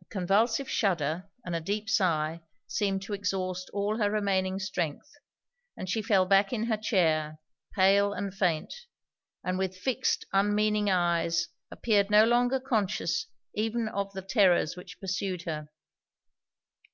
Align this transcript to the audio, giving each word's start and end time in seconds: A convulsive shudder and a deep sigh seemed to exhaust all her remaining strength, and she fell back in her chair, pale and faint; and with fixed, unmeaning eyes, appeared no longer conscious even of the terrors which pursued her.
A 0.00 0.06
convulsive 0.06 0.70
shudder 0.70 1.28
and 1.44 1.54
a 1.54 1.60
deep 1.60 1.90
sigh 1.90 2.40
seemed 2.66 3.02
to 3.02 3.12
exhaust 3.12 3.68
all 3.74 3.98
her 3.98 4.10
remaining 4.10 4.58
strength, 4.58 5.10
and 5.76 5.86
she 5.86 6.00
fell 6.00 6.24
back 6.24 6.50
in 6.50 6.64
her 6.64 6.78
chair, 6.78 7.40
pale 7.74 8.14
and 8.14 8.32
faint; 8.32 8.72
and 9.44 9.58
with 9.58 9.76
fixed, 9.76 10.24
unmeaning 10.32 10.88
eyes, 10.88 11.48
appeared 11.70 12.08
no 12.10 12.24
longer 12.24 12.58
conscious 12.58 13.26
even 13.54 13.86
of 13.86 14.10
the 14.14 14.22
terrors 14.22 14.76
which 14.78 14.98
pursued 14.98 15.42
her. 15.42 15.68